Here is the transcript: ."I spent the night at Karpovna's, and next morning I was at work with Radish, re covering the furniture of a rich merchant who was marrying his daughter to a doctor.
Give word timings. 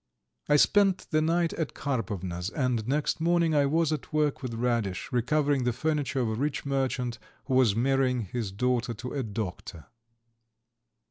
."I 0.49 0.55
spent 0.55 1.05
the 1.11 1.21
night 1.21 1.53
at 1.53 1.75
Karpovna's, 1.75 2.49
and 2.49 2.87
next 2.87 3.21
morning 3.21 3.53
I 3.53 3.67
was 3.67 3.93
at 3.93 4.11
work 4.11 4.41
with 4.41 4.55
Radish, 4.55 5.11
re 5.11 5.21
covering 5.21 5.63
the 5.63 5.71
furniture 5.73 6.21
of 6.21 6.29
a 6.29 6.33
rich 6.41 6.65
merchant 6.65 7.19
who 7.45 7.53
was 7.53 7.75
marrying 7.75 8.21
his 8.21 8.51
daughter 8.51 8.95
to 8.95 9.13
a 9.13 9.21
doctor. 9.21 9.85